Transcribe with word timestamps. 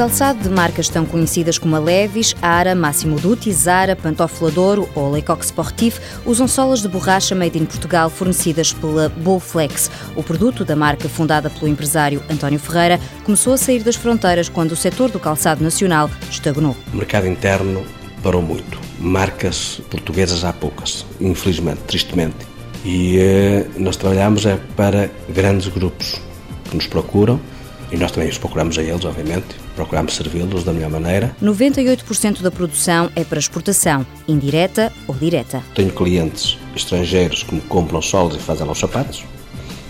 calçado 0.00 0.38
de 0.38 0.48
marcas 0.48 0.88
tão 0.88 1.04
conhecidas 1.04 1.58
como 1.58 1.76
a 1.76 1.78
Levis, 1.78 2.34
Ara, 2.40 2.74
Máximo 2.74 3.20
Dutti, 3.20 3.52
Zara, 3.52 3.94
Pantofilador 3.94 4.88
ou 4.94 5.10
Lecoq 5.10 5.44
Sportif 5.44 6.00
usam 6.24 6.48
solas 6.48 6.80
de 6.80 6.88
borracha 6.88 7.34
made 7.34 7.58
in 7.58 7.66
Portugal 7.66 8.08
fornecidas 8.08 8.72
pela 8.72 9.10
Bullflex. 9.10 9.90
O 10.16 10.22
produto 10.22 10.64
da 10.64 10.74
marca 10.74 11.06
fundada 11.06 11.50
pelo 11.50 11.68
empresário 11.68 12.22
António 12.30 12.58
Ferreira 12.58 12.98
começou 13.24 13.52
a 13.52 13.58
sair 13.58 13.82
das 13.82 13.94
fronteiras 13.94 14.48
quando 14.48 14.72
o 14.72 14.76
setor 14.76 15.10
do 15.10 15.20
calçado 15.20 15.62
nacional 15.62 16.10
estagnou. 16.30 16.74
O 16.94 16.96
mercado 16.96 17.26
interno 17.26 17.84
parou 18.22 18.40
muito. 18.40 18.80
Marcas 18.98 19.82
portuguesas 19.90 20.44
há 20.44 20.52
poucas, 20.54 21.04
infelizmente, 21.20 21.80
tristemente. 21.86 22.46
E 22.86 23.18
eh, 23.18 23.66
nós 23.76 23.98
trabalhamos 23.98 24.46
é 24.46 24.58
para 24.74 25.10
grandes 25.28 25.68
grupos 25.68 26.14
que 26.70 26.74
nos 26.74 26.86
procuram 26.86 27.38
e 27.92 27.96
nós 27.96 28.12
também 28.12 28.28
os 28.28 28.38
procuramos 28.38 28.78
a 28.78 28.82
eles, 28.82 29.04
obviamente, 29.04 29.46
procuramos 29.74 30.14
servi-los 30.14 30.64
da 30.64 30.72
melhor 30.72 30.90
maneira. 30.90 31.34
98% 31.42 32.42
da 32.42 32.50
produção 32.50 33.10
é 33.16 33.24
para 33.24 33.38
exportação, 33.38 34.06
indireta 34.28 34.92
ou 35.06 35.14
direta. 35.14 35.62
Tenho 35.74 35.90
clientes 35.90 36.58
estrangeiros 36.74 37.42
que 37.42 37.54
me 37.54 37.60
compram 37.62 38.00
solos 38.00 38.36
e 38.36 38.38
fazem 38.38 38.68
os 38.68 38.78
sapatos, 38.78 39.24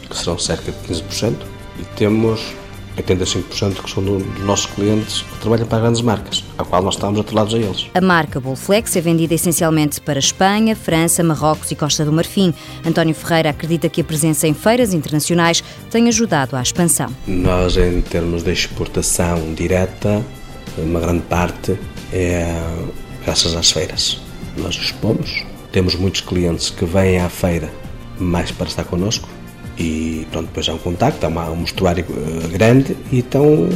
que 0.08 0.16
serão 0.16 0.38
cerca 0.38 0.72
de 0.72 0.78
15%, 0.92 1.36
e 1.78 1.84
temos 1.96 2.54
85% 3.02 3.82
que 3.82 3.90
são 3.90 4.02
dos 4.02 4.44
nossos 4.44 4.66
clientes 4.66 5.22
que 5.22 5.40
trabalham 5.40 5.66
para 5.66 5.80
grandes 5.80 6.00
marcas, 6.00 6.44
a 6.58 6.64
qual 6.64 6.82
nós 6.82 6.94
estamos 6.94 7.18
atrelados 7.20 7.54
a 7.54 7.58
eles. 7.58 7.86
A 7.94 8.00
marca 8.00 8.40
Bolflex 8.40 8.94
é 8.96 9.00
vendida 9.00 9.34
essencialmente 9.34 10.00
para 10.00 10.18
Espanha, 10.18 10.74
França, 10.76 11.22
Marrocos 11.22 11.70
e 11.70 11.74
Costa 11.74 12.04
do 12.04 12.12
Marfim. 12.12 12.54
António 12.84 13.14
Ferreira 13.14 13.50
acredita 13.50 13.88
que 13.88 14.00
a 14.00 14.04
presença 14.04 14.46
em 14.46 14.54
feiras 14.54 14.92
internacionais 14.92 15.62
tem 15.90 16.08
ajudado 16.08 16.56
à 16.56 16.62
expansão. 16.62 17.10
Nós, 17.26 17.76
em 17.76 18.00
termos 18.00 18.42
de 18.42 18.52
exportação 18.52 19.54
direta, 19.54 20.24
uma 20.78 21.00
grande 21.00 21.22
parte 21.22 21.78
é 22.12 22.46
graças 23.24 23.54
às 23.54 23.70
feiras. 23.70 24.20
Nós 24.56 24.74
expomos, 24.74 25.44
temos 25.72 25.94
muitos 25.94 26.20
clientes 26.20 26.70
que 26.70 26.84
vêm 26.84 27.18
à 27.18 27.28
feira 27.28 27.70
mais 28.18 28.50
para 28.50 28.66
estar 28.66 28.84
connosco 28.84 29.28
e 29.80 30.26
pronto, 30.30 30.48
depois 30.48 30.68
há 30.68 30.74
um 30.74 30.78
contacto, 30.78 31.24
há 31.24 31.50
um 31.50 31.56
mostruário 31.56 32.04
eh, 32.08 32.48
grande 32.48 32.96
e 33.10 33.18
então 33.18 33.68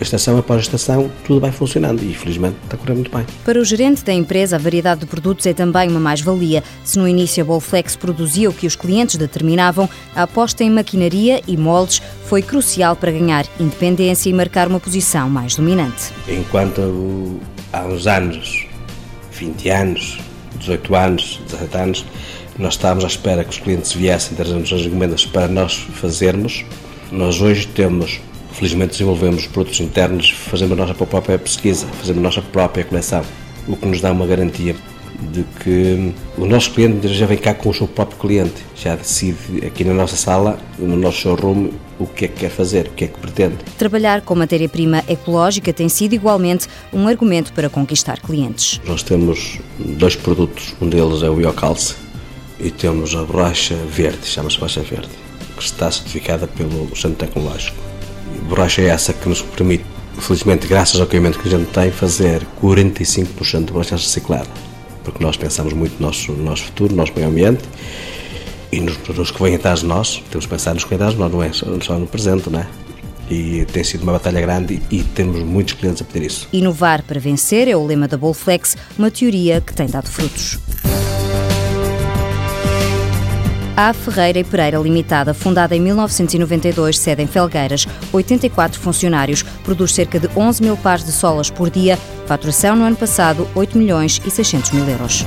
estação 0.00 0.36
após 0.36 0.60
estação, 0.62 1.10
tudo 1.24 1.40
vai 1.40 1.50
funcionando 1.50 2.02
e 2.02 2.12
felizmente 2.12 2.56
está 2.64 2.76
a 2.76 2.78
correr 2.78 2.94
muito 2.94 3.10
bem. 3.10 3.24
Para 3.44 3.58
o 3.58 3.64
gerente 3.64 4.04
da 4.04 4.12
empresa, 4.12 4.56
a 4.56 4.58
variedade 4.58 5.00
de 5.00 5.06
produtos 5.06 5.46
é 5.46 5.54
também 5.54 5.88
uma 5.88 6.00
mais-valia. 6.00 6.62
Se 6.84 6.98
no 6.98 7.08
início 7.08 7.42
a 7.42 7.46
Bolflex 7.46 7.96
produzia 7.96 8.50
o 8.50 8.52
que 8.52 8.66
os 8.66 8.76
clientes 8.76 9.16
determinavam, 9.16 9.88
a 10.14 10.24
aposta 10.24 10.62
em 10.62 10.70
maquinaria 10.70 11.40
e 11.46 11.56
moldes 11.56 12.02
foi 12.26 12.42
crucial 12.42 12.94
para 12.94 13.10
ganhar 13.10 13.46
independência 13.58 14.28
e 14.28 14.32
marcar 14.32 14.68
uma 14.68 14.80
posição 14.80 15.30
mais 15.30 15.54
dominante. 15.54 16.12
Enquanto 16.28 17.40
há 17.72 17.84
uns 17.86 18.06
anos, 18.06 18.66
20 19.32 19.68
anos, 19.70 20.18
18 20.58 20.94
anos, 20.94 21.40
17 21.46 21.76
anos, 21.78 22.04
nós 22.58 22.74
estávamos 22.74 23.04
à 23.04 23.06
espera 23.06 23.44
que 23.44 23.50
os 23.50 23.58
clientes 23.58 23.92
viessem 23.92 24.36
trazer-nos 24.36 24.72
as 24.72 24.80
encomendas 24.82 25.26
para 25.26 25.48
nós 25.48 25.74
fazermos. 25.74 26.64
Nós 27.12 27.40
hoje 27.40 27.66
temos, 27.66 28.20
felizmente 28.52 28.92
desenvolvemos 28.92 29.46
produtos 29.46 29.80
internos, 29.80 30.30
fazemos 30.30 30.72
a 30.72 30.86
nossa 30.86 30.94
própria 30.94 31.38
pesquisa, 31.38 31.86
fazemos 31.98 32.20
a 32.20 32.22
nossa 32.22 32.42
própria 32.42 32.84
coleção, 32.84 33.22
o 33.68 33.76
que 33.76 33.86
nos 33.86 34.00
dá 34.00 34.10
uma 34.10 34.26
garantia 34.26 34.74
de 35.32 35.44
que 35.60 36.12
o 36.36 36.46
nosso 36.46 36.72
cliente 36.72 37.08
já 37.08 37.26
vem 37.26 37.38
cá 37.38 37.54
com 37.54 37.70
o 37.70 37.74
seu 37.74 37.88
próprio 37.88 38.18
cliente, 38.18 38.54
já 38.74 38.94
decide 38.94 39.66
aqui 39.66 39.84
na 39.84 39.94
nossa 39.94 40.16
sala, 40.16 40.58
no 40.78 40.96
nosso 40.96 41.18
showroom, 41.18 41.70
o 41.98 42.06
que 42.06 42.26
é 42.26 42.28
que 42.28 42.40
quer 42.40 42.50
fazer, 42.50 42.88
o 42.88 42.90
que 42.90 43.04
é 43.04 43.08
que 43.08 43.18
pretende. 43.18 43.56
Trabalhar 43.78 44.20
com 44.20 44.34
matéria-prima 44.34 45.02
ecológica 45.08 45.72
tem 45.72 45.88
sido 45.88 46.14
igualmente 46.14 46.68
um 46.92 47.08
argumento 47.08 47.52
para 47.52 47.70
conquistar 47.70 48.20
clientes. 48.20 48.80
Nós 48.84 49.02
temos 49.02 49.58
dois 49.78 50.16
produtos, 50.16 50.74
um 50.80 50.88
deles 50.88 51.22
é 51.22 51.30
o 51.30 51.40
Iocalce, 51.40 52.05
e 52.58 52.70
temos 52.70 53.14
a 53.14 53.22
borracha 53.22 53.74
verde, 53.74 54.26
chama-se 54.26 54.56
borracha 54.58 54.80
verde, 54.82 55.08
que 55.56 55.62
está 55.62 55.90
certificada 55.90 56.46
pelo 56.46 56.94
Centro 56.96 57.26
Tecnológico. 57.26 57.76
A 58.40 58.48
borracha 58.48 58.82
é 58.82 58.86
essa 58.86 59.12
que 59.12 59.28
nos 59.28 59.42
permite, 59.42 59.84
felizmente, 60.18 60.66
graças 60.66 61.00
ao 61.00 61.06
equipamento 61.06 61.38
que 61.38 61.48
a 61.48 61.50
gente 61.58 61.70
tem, 61.70 61.90
fazer 61.90 62.46
45% 62.62 63.64
de 63.64 63.72
borracha 63.72 63.96
reciclada, 63.96 64.48
porque 65.04 65.22
nós 65.22 65.36
pensamos 65.36 65.72
muito 65.72 66.00
no 66.00 66.06
nosso, 66.06 66.32
no 66.32 66.44
nosso 66.44 66.64
futuro, 66.64 66.92
no 66.92 66.98
nosso 66.98 67.12
meio 67.14 67.28
ambiente 67.28 67.64
e 68.72 68.80
nos, 68.80 68.98
nos 68.98 69.30
que 69.30 69.42
vêm 69.42 69.54
atrás 69.54 69.80
de 69.80 69.86
nós, 69.86 70.22
temos 70.30 70.46
que 70.46 70.50
pensar 70.50 70.74
nos 70.74 70.84
que 70.84 70.90
vêm 70.90 70.96
atrás 70.96 71.14
de 71.14 71.20
nós, 71.20 71.32
não 71.32 71.42
é 71.42 71.52
só, 71.52 71.66
só 71.80 71.98
no 71.98 72.06
presente, 72.06 72.50
não 72.50 72.60
é? 72.60 72.66
e 73.30 73.64
tem 73.66 73.82
sido 73.82 74.02
uma 74.02 74.12
batalha 74.12 74.40
grande 74.40 74.80
e 74.90 75.02
temos 75.02 75.42
muitos 75.42 75.74
clientes 75.74 76.02
a 76.02 76.04
pedir 76.04 76.26
isso. 76.26 76.48
Inovar 76.52 77.02
para 77.02 77.18
vencer 77.18 77.68
é 77.68 77.76
o 77.76 77.84
lema 77.84 78.06
da 78.06 78.16
Bolflex, 78.16 78.76
uma 78.98 79.10
teoria 79.10 79.60
que 79.60 79.74
tem 79.74 79.86
dado 79.86 80.08
frutos. 80.08 80.58
A 83.76 83.92
Ferreira 83.92 84.38
e 84.38 84.44
Pereira 84.44 84.78
Limitada, 84.78 85.34
fundada 85.34 85.76
em 85.76 85.80
1992, 85.80 86.98
sede 86.98 87.22
em 87.22 87.26
Felgueiras, 87.26 87.86
84 88.10 88.80
funcionários, 88.80 89.42
produz 89.62 89.92
cerca 89.92 90.18
de 90.18 90.30
11 90.34 90.62
mil 90.62 90.78
pares 90.78 91.04
de 91.04 91.12
solas 91.12 91.50
por 91.50 91.68
dia, 91.68 91.98
faturação 92.26 92.74
no 92.74 92.84
ano 92.84 92.96
passado 92.96 93.46
8 93.54 93.76
milhões 93.76 94.18
e 94.24 94.30
600 94.30 94.70
mil 94.70 94.88
euros. 94.88 95.26